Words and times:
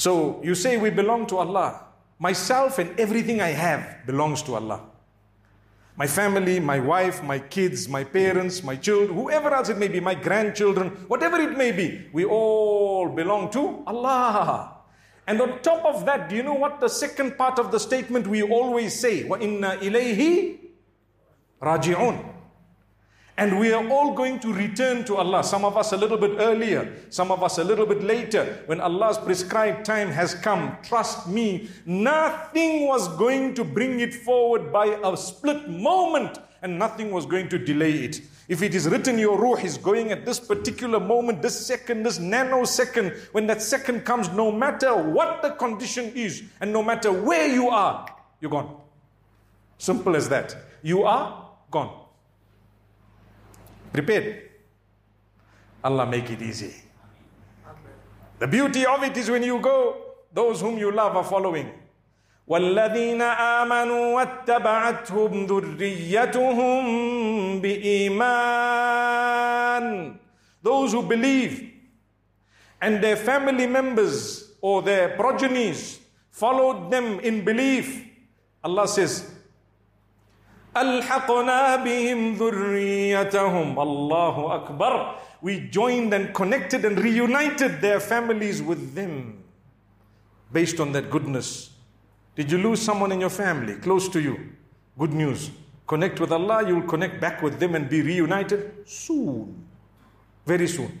So 0.00 0.40
you 0.44 0.54
say 0.54 0.76
we 0.76 0.90
belong 0.90 1.26
to 1.28 1.38
Allah. 1.38 1.84
Myself 2.18 2.78
and 2.78 2.98
everything 2.98 3.40
I 3.40 3.48
have 3.48 4.06
belongs 4.06 4.42
to 4.42 4.54
Allah. 4.54 4.80
My 5.96 6.06
family, 6.06 6.60
my 6.60 6.78
wife, 6.78 7.22
my 7.22 7.38
kids, 7.38 7.88
my 7.88 8.04
parents, 8.04 8.62
my 8.62 8.76
children, 8.76 9.16
whoever 9.16 9.52
else 9.54 9.70
it 9.70 9.78
may 9.78 9.88
be, 9.88 9.98
my 10.00 10.14
grandchildren, 10.14 10.90
whatever 11.08 11.38
it 11.38 11.56
may 11.56 11.72
be, 11.72 12.08
we 12.12 12.24
all 12.24 13.08
belong 13.08 13.50
to 13.52 13.82
Allah. 13.86 14.76
And 15.26 15.40
on 15.40 15.60
top 15.60 15.84
of 15.86 16.04
that, 16.04 16.28
do 16.28 16.36
you 16.36 16.42
know 16.42 16.54
what 16.54 16.80
the 16.80 16.88
second 16.88 17.38
part 17.38 17.58
of 17.58 17.72
the 17.72 17.80
statement 17.80 18.26
we 18.26 18.42
always 18.42 18.98
say? 18.98 19.24
وَإِنَّا 19.24 19.78
إِلَيْهِ 19.80 20.58
رَاجِعُونَ 21.62 22.32
and 23.41 23.59
we 23.59 23.73
are 23.73 23.89
all 23.89 24.13
going 24.13 24.39
to 24.39 24.53
return 24.53 25.03
to 25.03 25.15
Allah. 25.15 25.43
Some 25.43 25.65
of 25.65 25.75
us 25.75 25.93
a 25.93 25.97
little 25.97 26.17
bit 26.17 26.35
earlier, 26.37 26.93
some 27.09 27.31
of 27.31 27.41
us 27.41 27.57
a 27.57 27.63
little 27.63 27.87
bit 27.87 28.03
later. 28.03 28.61
When 28.67 28.79
Allah's 28.79 29.17
prescribed 29.17 29.83
time 29.83 30.09
has 30.11 30.35
come, 30.35 30.77
trust 30.83 31.27
me, 31.27 31.67
nothing 31.87 32.85
was 32.85 33.07
going 33.17 33.55
to 33.55 33.63
bring 33.63 33.99
it 33.99 34.13
forward 34.13 34.71
by 34.71 34.95
a 35.03 35.17
split 35.17 35.67
moment 35.67 36.37
and 36.61 36.77
nothing 36.77 37.09
was 37.09 37.25
going 37.25 37.49
to 37.49 37.57
delay 37.57 38.03
it. 38.03 38.21
If 38.47 38.61
it 38.61 38.75
is 38.75 38.87
written 38.87 39.17
your 39.17 39.39
ruh 39.39 39.59
is 39.63 39.75
going 39.75 40.11
at 40.11 40.23
this 40.23 40.39
particular 40.39 40.99
moment, 40.99 41.41
this 41.41 41.65
second, 41.65 42.03
this 42.03 42.19
nanosecond, 42.19 43.17
when 43.31 43.47
that 43.47 43.63
second 43.63 44.05
comes, 44.05 44.29
no 44.29 44.51
matter 44.51 44.95
what 44.95 45.41
the 45.41 45.49
condition 45.49 46.11
is 46.13 46.43
and 46.59 46.71
no 46.71 46.83
matter 46.83 47.11
where 47.11 47.47
you 47.47 47.69
are, 47.69 48.05
you're 48.39 48.51
gone. 48.51 48.79
Simple 49.79 50.15
as 50.15 50.29
that. 50.29 50.55
You 50.83 51.05
are 51.05 51.49
gone. 51.71 52.01
Prepared. 53.92 54.42
Allah 55.82 56.06
make 56.06 56.30
it 56.30 56.42
easy. 56.42 56.74
The 58.38 58.46
beauty 58.46 58.84
of 58.84 59.02
it 59.02 59.16
is 59.16 59.30
when 59.30 59.42
you 59.42 59.58
go, 59.60 59.96
those 60.32 60.60
whom 60.60 60.76
you 60.78 60.92
love 60.92 61.16
are 61.16 61.24
following. 61.24 61.70
والذين 62.48 63.22
آمنوا 63.22 64.14
واتبعتهم 64.14 65.46
ذريتهم 65.46 66.84
بإيمان 67.60 69.26
Those 70.62 70.92
who 70.92 71.02
believe 71.02 71.72
and 72.80 73.02
their 73.02 73.16
family 73.16 73.66
members 73.66 74.52
or 74.60 74.82
their 74.82 75.16
progenies 75.16 75.98
followed 76.30 76.90
them 76.90 77.18
in 77.20 77.44
belief. 77.44 78.04
Allah 78.62 78.86
says, 78.88 79.30
ألحقنا 80.76 81.76
بهم 81.76 82.34
ذريتهم 82.34 83.78
الله 83.80 84.54
أكبر 84.54 85.14
We 85.42 85.60
joined 85.70 86.12
and 86.12 86.34
connected 86.34 86.84
and 86.84 86.98
reunited 86.98 87.80
their 87.80 88.00
families 88.00 88.62
with 88.62 88.94
them 88.94 89.44
based 90.52 90.80
on 90.80 90.92
that 90.92 91.10
goodness. 91.10 91.70
Did 92.34 92.50
you 92.50 92.58
lose 92.58 92.80
someone 92.80 93.12
in 93.12 93.20
your 93.20 93.30
family 93.30 93.76
close 93.76 94.08
to 94.10 94.20
you? 94.20 94.38
Good 94.98 95.12
news. 95.12 95.50
Connect 95.86 96.18
with 96.20 96.32
Allah, 96.32 96.66
you'll 96.66 96.82
connect 96.82 97.20
back 97.20 97.42
with 97.42 97.60
them 97.60 97.74
and 97.74 97.88
be 97.88 98.02
reunited 98.02 98.88
soon. 98.88 99.64
Very 100.46 100.66
soon. 100.66 100.98